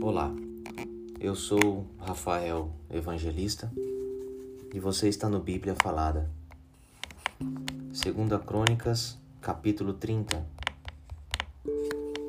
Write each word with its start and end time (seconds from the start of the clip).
Olá, 0.00 0.34
eu 1.20 1.34
sou 1.34 1.86
Rafael 1.98 2.70
Evangelista 2.90 3.70
e 4.72 4.80
você 4.80 5.06
está 5.06 5.28
no 5.28 5.38
Bíblia 5.38 5.74
Falada. 5.74 6.30
Segunda 7.92 8.38
Crônicas, 8.38 9.18
capítulo 9.38 9.92
30. 9.92 10.46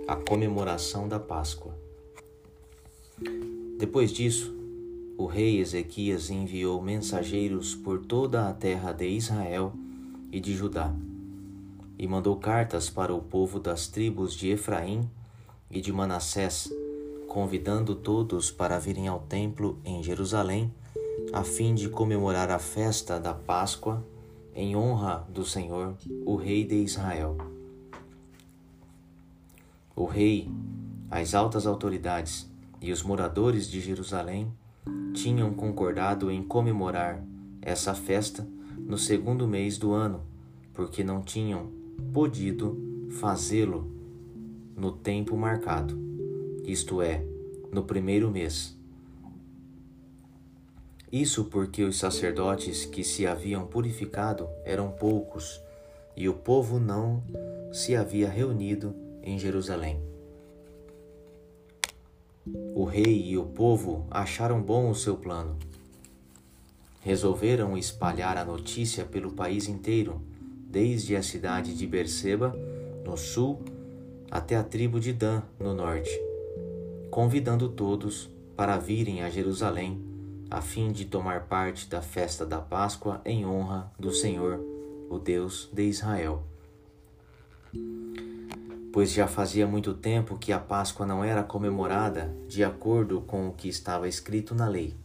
A 0.08 0.16
comemoração 0.18 1.08
da 1.08 1.20
Páscoa. 1.22 1.74
Depois 3.80 4.12
disso, 4.12 4.54
o 5.18 5.26
rei 5.26 5.62
Ezequias 5.62 6.30
enviou 6.30 6.82
mensageiros 6.82 7.74
por 7.74 8.06
toda 8.06 8.50
a 8.50 8.54
terra 8.54 8.92
de 8.92 9.08
Israel 9.08 9.74
e 10.34 10.42
de 10.42 10.54
Judá, 10.54 10.94
e 11.98 12.06
mandou 12.08 12.36
cartas 12.36 12.90
para 12.90 13.16
o 13.16 13.22
povo 13.22 13.58
das 13.58 13.88
tribos 13.88 14.36
de 14.36 14.50
Efraim 14.50 15.10
e 15.72 15.80
de 15.80 15.94
Manassés, 15.94 16.70
convidando 17.28 17.96
todos 17.96 18.50
para 18.50 18.80
virem 18.80 19.08
ao 19.08 19.20
templo 19.20 19.78
em 19.84 20.02
Jerusalém, 20.02 20.74
a 21.34 21.44
fim 21.44 21.76
de 21.76 21.90
comemorar 21.90 22.50
a 22.50 22.60
festa 22.60 23.20
da 23.20 23.34
Páscoa 23.34 24.04
em 24.56 24.76
honra 24.76 25.28
do 25.30 25.46
Senhor, 25.46 25.96
o 26.26 26.36
Rei 26.36 26.64
de 26.64 26.76
Israel. 26.76 27.38
O 29.96 30.06
rei, 30.06 30.48
as 31.10 31.34
altas 31.34 31.66
autoridades 31.66 32.48
e 32.80 32.92
os 32.92 33.02
moradores 33.02 33.70
de 33.70 33.82
Jerusalém 33.82 34.52
tinham 35.14 35.54
concordado 35.54 36.30
em 36.32 36.44
comemorar 36.44 37.24
essa 37.62 37.94
festa 37.94 38.48
no 38.78 38.98
segundo 38.98 39.48
mês 39.48 39.78
do 39.78 39.92
ano, 39.92 40.22
porque 40.74 41.04
não 41.04 41.22
tinham 41.22 41.72
podido 42.14 42.78
fazê-lo 43.20 43.92
no 44.76 44.92
tempo 44.92 45.36
marcado, 45.36 46.07
isto 46.68 47.02
é, 47.02 47.24
no 47.72 47.84
primeiro 47.84 48.30
mês. 48.30 48.78
Isso 51.10 51.46
porque 51.46 51.84
os 51.84 51.98
sacerdotes 51.98 52.86
que 52.86 53.06
se 53.06 53.26
haviam 53.26 53.66
purificado 53.66 54.50
eram 54.66 54.92
poucos 54.92 55.62
e 56.18 56.28
o 56.28 56.34
povo 56.34 56.78
não 56.78 57.24
se 57.72 57.96
havia 57.96 58.28
reunido 58.28 58.94
em 59.24 59.40
Jerusalém. 59.40 59.98
O 62.76 62.84
rei 62.84 63.24
e 63.30 63.38
o 63.38 63.46
povo 63.46 64.06
acharam 64.12 64.62
bom 64.62 64.90
o 64.90 64.96
seu 64.96 65.16
plano. 65.16 65.58
Resolveram 67.02 67.78
espalhar 67.78 68.38
a 68.38 68.44
notícia 68.44 69.06
pelo 69.06 69.32
país 69.32 69.70
inteiro, 69.70 70.22
desde 70.70 71.16
a 71.16 71.24
cidade 71.24 71.74
de 71.74 71.88
Berseba, 71.88 72.54
no 73.06 73.16
sul, 73.16 73.62
até 74.30 74.58
a 74.58 74.64
tribo 74.64 75.00
de 75.00 75.14
Dan, 75.14 75.42
no 75.58 75.74
norte, 75.74 76.27
convidando 77.18 77.68
todos 77.68 78.30
para 78.56 78.78
virem 78.78 79.24
a 79.24 79.30
Jerusalém, 79.32 80.00
a 80.52 80.62
fim 80.62 80.92
de 80.92 81.04
tomar 81.04 81.48
parte 81.48 81.90
da 81.90 82.00
festa 82.00 82.46
da 82.46 82.60
Páscoa 82.60 83.22
em 83.26 83.44
honra 83.44 83.92
do 84.00 84.12
Senhor, 84.12 84.60
o 85.10 85.18
Deus 85.18 85.68
de 85.74 85.82
Israel 85.82 86.44
pois 88.94 89.12
já 89.12 89.28
fazia 89.28 89.66
muito 89.66 89.96
tempo 89.96 90.38
que 90.38 90.54
a 90.54 90.60
Páscoa 90.60 91.08
não 91.08 91.24
era 91.24 91.42
comemorada 91.42 92.32
de 92.48 92.64
acordo 92.64 93.22
com 93.22 93.48
o 93.48 93.52
que 93.52 93.68
estava 93.68 94.08
escrito 94.08 94.54
na 94.54 94.68
lei. 94.68 94.96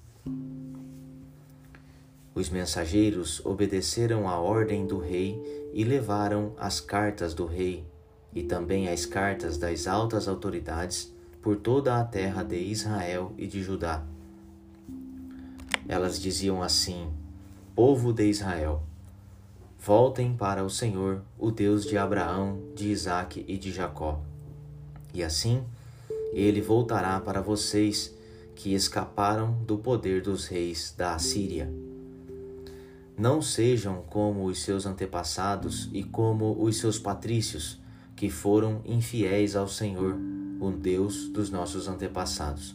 Os 2.34 2.50
mensageiros 2.50 3.44
obedeceram 3.44 4.28
à 4.28 4.38
ordem 4.38 4.86
do 4.86 4.98
rei 4.98 5.70
e 5.72 5.82
levaram 5.82 6.52
as 6.58 6.78
cartas 6.78 7.32
do 7.32 7.46
rei 7.46 7.86
e 8.34 8.42
também 8.42 8.88
as 8.88 9.06
cartas 9.06 9.56
das 9.56 9.86
altas 9.86 10.28
autoridades 10.28 11.10
por 11.42 11.56
toda 11.56 12.00
a 12.00 12.04
terra 12.04 12.42
de 12.42 12.56
Israel 12.56 13.32
e 13.36 13.46
de 13.46 13.62
Judá. 13.62 14.02
Elas 15.88 16.20
diziam 16.20 16.62
assim: 16.62 17.12
Povo 17.74 18.12
de 18.12 18.28
Israel, 18.28 18.82
Voltem 19.84 20.32
para 20.32 20.62
o 20.62 20.70
Senhor, 20.70 21.22
o 21.36 21.50
Deus 21.50 21.84
de 21.84 21.98
Abraão, 21.98 22.60
de 22.72 22.92
Isaque 22.92 23.44
e 23.48 23.58
de 23.58 23.72
Jacó. 23.72 24.22
E 25.12 25.24
assim 25.24 25.64
ele 26.32 26.60
voltará 26.60 27.18
para 27.18 27.40
vocês 27.40 28.14
que 28.54 28.74
escaparam 28.74 29.54
do 29.66 29.76
poder 29.76 30.22
dos 30.22 30.46
reis 30.46 30.94
da 30.96 31.16
Assíria. 31.16 31.68
Não 33.18 33.42
sejam 33.42 34.04
como 34.08 34.44
os 34.44 34.62
seus 34.62 34.86
antepassados 34.86 35.90
e 35.92 36.04
como 36.04 36.62
os 36.62 36.76
seus 36.76 36.96
patrícios, 36.96 37.80
que 38.14 38.30
foram 38.30 38.82
infiéis 38.84 39.56
ao 39.56 39.66
Senhor, 39.66 40.16
o 40.62 40.70
Deus 40.70 41.28
dos 41.28 41.50
nossos 41.50 41.88
antepassados. 41.88 42.74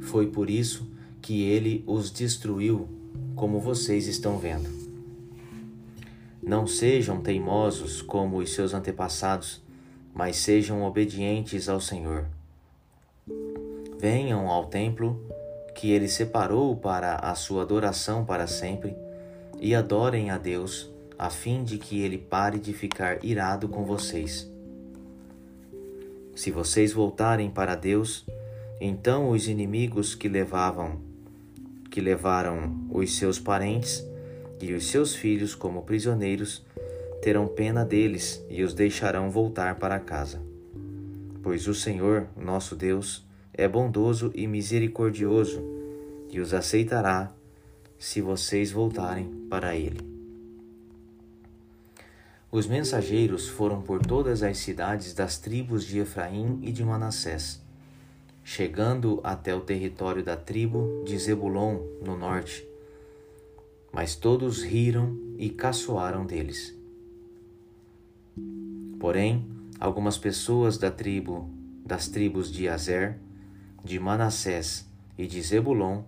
Foi 0.00 0.26
por 0.28 0.48
isso 0.48 0.88
que 1.20 1.42
ele 1.42 1.84
os 1.86 2.10
destruiu, 2.10 2.88
como 3.36 3.60
vocês 3.60 4.06
estão 4.06 4.38
vendo. 4.38 4.68
Não 6.42 6.66
sejam 6.66 7.20
teimosos 7.20 8.00
como 8.00 8.38
os 8.38 8.52
seus 8.54 8.72
antepassados, 8.72 9.62
mas 10.14 10.36
sejam 10.36 10.82
obedientes 10.84 11.68
ao 11.68 11.80
Senhor. 11.80 12.26
Venham 13.98 14.48
ao 14.48 14.66
templo 14.66 15.22
que 15.74 15.90
ele 15.90 16.08
separou 16.08 16.76
para 16.76 17.16
a 17.16 17.34
sua 17.34 17.62
adoração 17.62 18.24
para 18.24 18.46
sempre 18.46 18.94
e 19.60 19.74
adorem 19.74 20.30
a 20.30 20.38
Deus, 20.38 20.90
a 21.18 21.28
fim 21.28 21.62
de 21.62 21.78
que 21.78 22.00
ele 22.00 22.18
pare 22.18 22.58
de 22.58 22.72
ficar 22.72 23.24
irado 23.24 23.68
com 23.68 23.84
vocês. 23.84 24.53
Se 26.34 26.50
vocês 26.50 26.92
voltarem 26.92 27.50
para 27.50 27.74
Deus, 27.74 28.26
então 28.80 29.30
os 29.30 29.48
inimigos 29.48 30.14
que 30.14 30.28
levavam 30.28 31.00
que 31.90 32.00
levaram 32.00 32.88
os 32.90 33.16
seus 33.16 33.38
parentes 33.38 34.04
e 34.60 34.72
os 34.72 34.88
seus 34.88 35.14
filhos 35.14 35.54
como 35.54 35.82
prisioneiros, 35.82 36.66
terão 37.22 37.46
pena 37.46 37.84
deles 37.84 38.44
e 38.50 38.64
os 38.64 38.74
deixarão 38.74 39.30
voltar 39.30 39.76
para 39.76 40.00
casa. 40.00 40.42
Pois 41.40 41.68
o 41.68 41.74
Senhor, 41.74 42.26
nosso 42.36 42.74
Deus, 42.74 43.24
é 43.52 43.68
bondoso 43.68 44.32
e 44.34 44.44
misericordioso 44.48 45.62
e 46.30 46.40
os 46.40 46.52
aceitará 46.52 47.32
se 47.96 48.20
vocês 48.20 48.72
voltarem 48.72 49.46
para 49.48 49.76
Ele. 49.76 50.13
Os 52.54 52.68
mensageiros 52.68 53.48
foram 53.48 53.82
por 53.82 54.06
todas 54.06 54.42
as 54.44 54.58
cidades 54.58 55.12
das 55.12 55.38
tribos 55.38 55.84
de 55.84 55.98
Efraim 55.98 56.60
e 56.62 56.70
de 56.70 56.84
Manassés, 56.84 57.60
chegando 58.44 59.20
até 59.24 59.52
o 59.54 59.60
território 59.60 60.22
da 60.22 60.36
tribo 60.36 61.02
de 61.04 61.18
Zebulon, 61.18 61.80
no 62.00 62.16
norte 62.16 62.64
mas 63.94 64.16
todos 64.16 64.64
riram 64.64 65.16
e 65.38 65.48
caçoaram 65.48 66.26
deles. 66.26 66.76
Porém, 68.98 69.46
algumas 69.78 70.18
pessoas 70.18 70.76
da 70.76 70.90
tribo, 70.90 71.48
das 71.86 72.08
tribos 72.08 72.50
de 72.50 72.68
Azer, 72.68 73.16
de 73.84 74.00
Manassés 74.00 74.84
e 75.16 75.28
de 75.28 75.40
Zebulon 75.40 76.02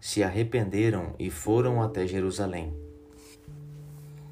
se 0.00 0.24
arrependeram 0.24 1.14
e 1.16 1.30
foram 1.30 1.80
até 1.80 2.08
Jerusalém. 2.08 2.74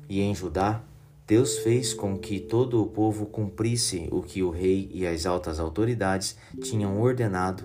E 0.08 0.20
em 0.20 0.34
Judá, 0.34 0.82
Deus 1.26 1.58
fez 1.58 1.92
com 1.92 2.16
que 2.16 2.38
todo 2.38 2.80
o 2.80 2.86
povo 2.86 3.26
cumprisse 3.26 4.08
o 4.12 4.22
que 4.22 4.44
o 4.44 4.50
rei 4.50 4.88
e 4.94 5.04
as 5.04 5.26
altas 5.26 5.58
autoridades 5.58 6.36
tinham 6.62 7.00
ordenado, 7.00 7.64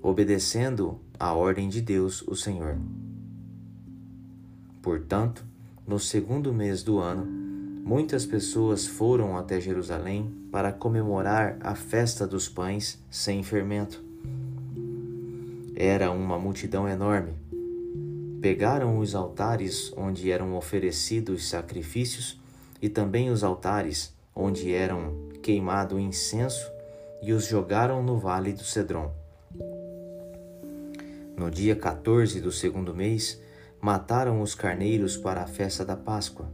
obedecendo 0.00 0.98
à 1.20 1.34
ordem 1.34 1.68
de 1.68 1.82
Deus, 1.82 2.22
o 2.26 2.34
Senhor. 2.34 2.78
Portanto, 4.80 5.44
no 5.86 5.98
segundo 5.98 6.50
mês 6.50 6.82
do 6.82 6.98
ano, 6.98 7.26
muitas 7.26 8.24
pessoas 8.24 8.86
foram 8.86 9.36
até 9.36 9.60
Jerusalém 9.60 10.34
para 10.50 10.72
comemorar 10.72 11.58
a 11.60 11.74
festa 11.74 12.26
dos 12.26 12.48
pães 12.48 12.98
sem 13.10 13.42
fermento. 13.42 14.02
Era 15.76 16.10
uma 16.10 16.38
multidão 16.38 16.88
enorme. 16.88 17.34
Pegaram 18.40 18.98
os 18.98 19.14
altares 19.14 19.92
onde 19.94 20.30
eram 20.30 20.56
oferecidos 20.56 21.46
sacrifícios 21.50 22.42
e 22.84 22.88
também 22.90 23.30
os 23.30 23.42
altares 23.42 24.12
onde 24.36 24.74
eram 24.74 25.30
queimado 25.42 25.98
incenso 25.98 26.70
e 27.22 27.32
os 27.32 27.46
jogaram 27.46 28.02
no 28.02 28.18
vale 28.18 28.52
do 28.52 28.62
Cedron. 28.62 29.10
No 31.34 31.50
dia 31.50 31.74
14 31.74 32.42
do 32.42 32.52
segundo 32.52 32.94
mês, 32.94 33.40
mataram 33.80 34.42
os 34.42 34.54
carneiros 34.54 35.16
para 35.16 35.40
a 35.40 35.46
festa 35.46 35.82
da 35.82 35.96
Páscoa. 35.96 36.46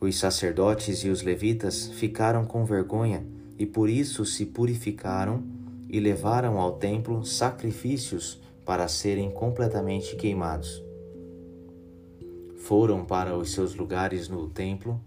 Os 0.00 0.18
sacerdotes 0.18 1.04
e 1.04 1.10
os 1.10 1.22
levitas 1.22 1.86
ficaram 1.86 2.44
com 2.44 2.64
vergonha 2.64 3.24
e 3.56 3.64
por 3.64 3.88
isso 3.88 4.24
se 4.24 4.44
purificaram 4.44 5.44
e 5.88 6.00
levaram 6.00 6.58
ao 6.58 6.72
templo 6.72 7.24
sacrifícios 7.24 8.40
para 8.64 8.88
serem 8.88 9.30
completamente 9.30 10.16
queimados. 10.16 10.87
Foram 12.58 13.04
para 13.04 13.36
os 13.36 13.52
seus 13.52 13.74
lugares 13.74 14.28
no 14.28 14.48
templo, 14.48 15.00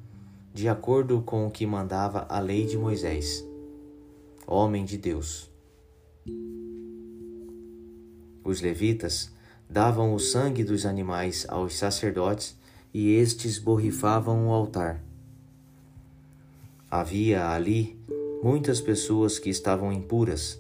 de 0.54 0.68
acordo 0.68 1.22
com 1.22 1.46
o 1.46 1.52
que 1.52 1.66
mandava 1.66 2.26
a 2.28 2.40
lei 2.40 2.66
de 2.66 2.78
Moisés. 2.78 3.46
Homem 4.48 4.84
de 4.84 4.98
Deus, 4.98 5.52
Os 8.44 8.60
levitas 8.60 9.32
davam 9.70 10.14
o 10.14 10.20
sangue 10.20 10.64
dos 10.64 10.86
animais 10.86 11.46
aos 11.48 11.78
sacerdotes 11.78 12.58
e 12.94 13.14
estes 13.14 13.60
borrifavam 13.60 14.48
o 14.48 14.52
altar. 14.52 15.02
Havia 16.90 17.50
ali 17.50 17.98
muitas 18.44 18.82
pessoas 18.82 19.38
que 19.38 19.50
estavam 19.50 19.94
impuras, 19.94 20.60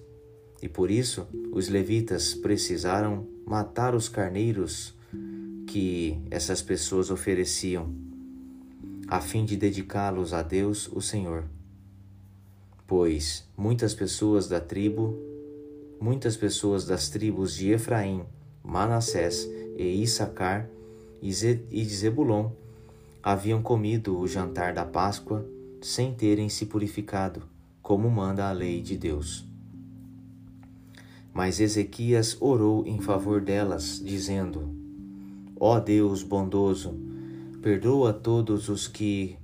e 0.62 0.70
por 0.70 0.92
isso 0.92 1.28
os 1.52 1.68
levitas 1.68 2.36
precisaram 2.36 3.28
matar 3.46 3.96
os 3.96 4.08
carneiros 4.08 4.94
que 5.72 6.22
essas 6.30 6.62
pessoas 6.62 7.10
ofereciam, 7.10 7.96
a 9.08 9.22
fim 9.22 9.46
de 9.46 9.56
dedicá-los 9.56 10.34
a 10.34 10.42
Deus, 10.42 10.90
o 10.92 11.00
Senhor. 11.00 11.46
Pois 12.86 13.48
muitas 13.56 13.94
pessoas 13.94 14.50
da 14.50 14.60
tribo, 14.60 15.18
muitas 15.98 16.36
pessoas 16.36 16.86
das 16.86 17.08
tribos 17.08 17.56
de 17.56 17.72
Efraim, 17.72 18.26
Manassés 18.62 19.50
e 19.78 20.04
Issacar 20.04 20.68
e 21.22 21.32
Zebulon 21.86 22.52
haviam 23.24 23.62
comido 23.62 24.20
o 24.20 24.28
jantar 24.28 24.74
da 24.74 24.84
Páscoa 24.84 25.46
sem 25.82 26.14
terem 26.14 26.50
se 26.50 26.66
purificado, 26.66 27.44
como 27.82 28.10
manda 28.10 28.50
a 28.50 28.52
lei 28.52 28.82
de 28.82 28.98
Deus. 28.98 29.48
Mas 31.34 31.62
Ezequias 31.62 32.36
orou 32.42 32.86
em 32.86 33.00
favor 33.00 33.40
delas, 33.40 34.02
dizendo: 34.04 34.81
Ó 35.64 35.80
Deus 35.80 36.24
bondoso, 36.24 36.96
perdoa 37.62 38.12
todos 38.12 38.68
os 38.68 38.88
que, 38.88 39.38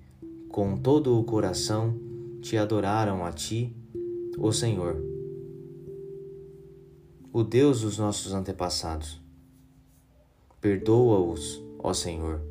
com 0.50 0.75
todo 0.75 1.19
o 1.19 1.24
coração, 1.24 1.94
te 2.42 2.58
adoraram 2.58 3.24
a 3.24 3.31
ti, 3.31 3.72
o 4.40 4.52
Senhor, 4.52 5.00
o 7.31 7.44
Deus 7.44 7.81
dos 7.81 8.00
nossos 8.00 8.34
antepassados. 8.34 9.22
Perdoa-os, 10.60 11.62
ó 11.78 11.94
Senhor 11.94 12.42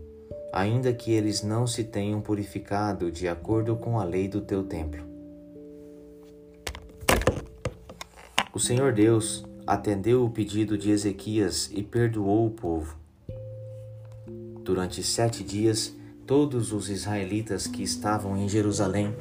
ainda 0.57 0.91
que 0.91 1.13
eles 1.13 1.43
não 1.43 1.67
se 1.67 1.85
tenham 1.85 2.19
purificado 2.23 3.13
de 3.13 3.29
acordo 3.29 3.77
com 3.77 4.01
a 4.01 4.05
lei 4.05 4.27
do 4.27 4.41
teu 4.41 4.65
templo. 4.65 5.05
O 8.55 8.59
Senhor 8.59 8.95
Deus 8.95 9.45
atendeu 9.67 10.25
o 10.25 10.31
pedido 10.31 10.79
de 10.79 10.91
Ezequias 10.91 11.71
e 11.75 11.83
perdoou 11.83 12.47
o 12.47 12.51
povo. 12.51 13.06
Durante 14.67 15.01
sete 15.01 15.45
dias, 15.45 15.95
todos 16.27 16.73
os 16.73 16.91
israelitas 16.91 17.69
que 17.69 17.85
estavam 17.85 18.37
em 18.37 18.49
Jerusalém 18.49 19.15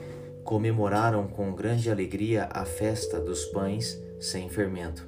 comemoraram 0.44 1.27
com 1.27 1.53
grande 1.53 1.88
alegria 1.92 2.50
a 2.51 2.65
festa 2.65 3.19
dos 3.19 3.45
pães 3.45 3.95
sem 4.19 4.50
fermento. 4.50 5.07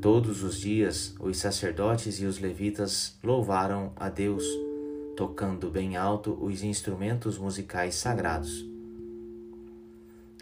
Todos 0.00 0.42
os 0.42 0.58
dias, 0.58 1.14
os 1.20 1.36
sacerdotes 1.36 2.20
e 2.20 2.24
os 2.24 2.38
levitas 2.38 3.18
louvaram 3.22 3.92
a 3.96 4.08
Deus, 4.08 4.46
tocando 5.14 5.68
bem 5.68 5.98
alto 5.98 6.38
os 6.40 6.62
instrumentos 6.62 7.36
musicais 7.36 7.96
sagrados. 7.96 8.66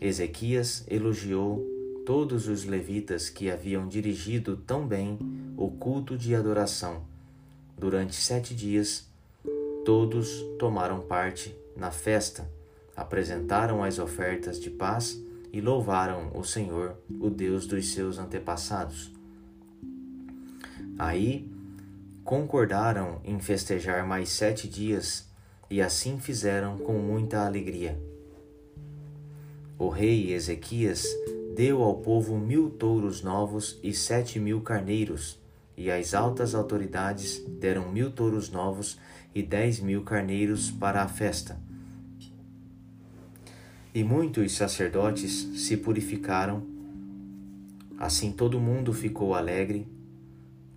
Ezequias 0.01 0.85
elogiou 0.89 1.67
todos 2.07 2.47
os 2.47 2.65
levitas 2.65 3.29
que 3.29 3.51
haviam 3.51 3.89
dirigido 3.89 4.57
tão 4.57 4.87
bem 4.87 5.19
o 5.57 5.73
culto 5.73 6.17
de 6.17 6.37
adoração. 6.37 7.18
Durante 7.79 8.17
sete 8.17 8.55
dias, 8.55 9.07
todos 9.85 10.43
tomaram 10.59 11.01
parte 11.01 11.57
na 11.77 11.93
festa, 11.93 12.51
apresentaram 12.97 13.85
as 13.85 14.01
ofertas 14.01 14.59
de 14.59 14.69
paz 14.69 15.17
e 15.53 15.61
louvaram 15.61 16.31
o 16.35 16.43
Senhor, 16.43 16.97
o 17.21 17.31
Deus 17.31 17.67
dos 17.67 17.93
seus 17.93 18.19
antepassados. 18.19 19.13
Aí 20.99 21.49
concordaram 22.25 23.21
em 23.25 23.39
festejar 23.39 24.05
mais 24.05 24.31
sete 24.31 24.69
dias 24.69 25.29
e 25.71 25.81
assim 25.81 26.19
fizeram 26.19 26.77
com 26.79 26.95
muita 26.95 27.47
alegria. 27.47 27.97
O 29.79 29.89
rei 29.89 30.33
Ezequias 30.33 31.07
deu 31.55 31.83
ao 31.83 31.99
povo 31.99 32.37
mil 32.37 32.71
touros 32.71 33.23
novos 33.23 33.79
e 33.83 33.95
sete 33.95 34.41
mil 34.41 34.61
carneiros, 34.61 35.39
e 35.79 35.93
as 35.93 36.13
altas 36.13 36.57
autoridades 36.57 37.41
deram 37.61 37.93
mil 37.93 38.11
touros 38.11 38.51
novos 38.51 38.99
e 39.33 39.45
dez 39.45 39.79
mil 39.79 40.03
carneiros 40.03 40.73
para 40.73 41.05
a 41.05 41.09
festa. 41.09 41.57
E 43.95 44.03
muitos 44.03 44.57
sacerdotes 44.57 45.33
se 45.55 45.77
purificaram. 45.77 46.67
Assim 47.97 48.33
todo 48.33 48.59
mundo 48.59 48.93
ficou 48.93 49.37
alegre 49.37 49.87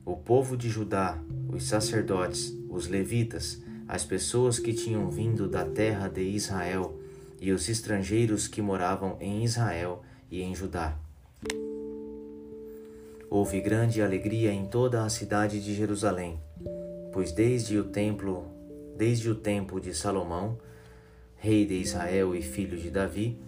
o 0.05 0.15
povo 0.15 0.55
de 0.55 0.69
Judá, 0.69 1.19
os 1.49 1.63
sacerdotes, 1.63 2.55
os 2.69 2.87
levitas, 2.87 3.59
as 3.87 4.05
pessoas 4.05 4.59
que 4.59 4.71
tinham 4.71 5.09
vindo 5.09 5.47
da 5.47 5.65
terra 5.65 6.07
de 6.07 6.21
Israel 6.21 6.99
e 7.39 7.51
os 7.51 7.67
estrangeiros 7.67 8.47
que 8.47 8.61
moravam 8.61 9.17
em 9.19 9.43
Israel 9.43 10.03
e 10.29 10.43
em 10.43 10.53
Judá. 10.53 10.95
Houve 13.33 13.61
grande 13.61 14.01
alegria 14.01 14.51
em 14.51 14.65
toda 14.65 15.05
a 15.05 15.09
cidade 15.09 15.63
de 15.63 15.73
Jerusalém, 15.73 16.37
pois 17.13 17.31
desde 17.31 17.77
o 17.77 17.85
templo, 17.85 18.45
desde 18.97 19.29
o 19.29 19.35
tempo 19.35 19.79
de 19.79 19.93
Salomão, 19.93 20.57
rei 21.37 21.65
de 21.65 21.75
Israel 21.75 22.35
e 22.35 22.41
filho 22.41 22.77
de 22.77 22.89
Davi, 22.89 23.39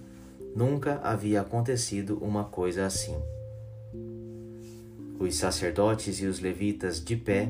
nunca 0.55 1.01
havia 1.03 1.41
acontecido 1.41 2.17
uma 2.21 2.45
coisa 2.45 2.85
assim. 2.85 3.21
Os 5.19 5.35
sacerdotes 5.35 6.21
e 6.21 6.27
os 6.27 6.39
levitas, 6.39 7.03
de 7.03 7.17
pé, 7.17 7.49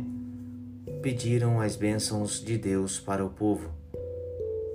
pediram 1.03 1.61
as 1.61 1.75
bênçãos 1.75 2.43
de 2.43 2.57
Deus 2.57 2.99
para 2.99 3.23
o 3.23 3.29
povo. 3.29 3.69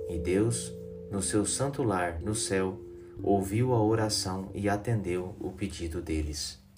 E 0.07 0.17
Deus, 0.17 0.73
no 1.11 1.21
seu 1.21 1.45
santo 1.45 1.83
lar 1.83 2.21
no 2.21 2.33
céu, 2.33 2.79
ouviu 3.21 3.73
a 3.73 3.83
oração 3.83 4.49
e 4.55 4.69
atendeu 4.69 5.35
o 5.41 5.51
pedido 5.51 6.01
deles. 6.01 6.68